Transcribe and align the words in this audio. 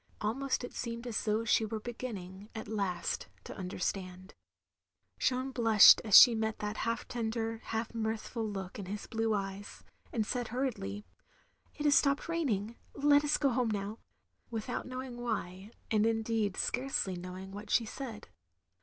Almost 0.19 0.63
it 0.63 0.73
seemed 0.73 1.05
as 1.05 1.23
though 1.25 1.45
she 1.45 1.63
were 1.63 1.79
beginning, 1.79 2.49
at 2.55 2.67
last, 2.67 3.27
to 3.43 3.55
understand. 3.55 4.33
Jeanne 5.19 5.51
blushed 5.51 6.01
as 6.03 6.17
she 6.17 6.33
met 6.33 6.57
that 6.57 6.77
half 6.77 7.07
tender, 7.07 7.59
half 7.65 7.93
mirthful 7.93 8.43
look 8.49 8.79
in 8.79 8.87
his 8.87 9.05
blue 9.05 9.35
eyes, 9.35 9.83
and 10.11 10.25
said 10.25 10.47
hurriedly, 10.47 11.05
"It 11.75 11.85
has 11.85 11.93
stopped 11.93 12.27
raining, 12.27 12.77
let 12.95 13.23
us 13.23 13.37
go 13.37 13.49
home 13.49 13.69
now," 13.69 13.99
without 14.49 14.87
knowing 14.87 15.21
why; 15.21 15.69
and 15.91 16.03
indeed 16.07 16.57
scarcely 16.57 17.15
knowing 17.15 17.51
what 17.51 17.69
she 17.69 17.85
said. 17.85 18.27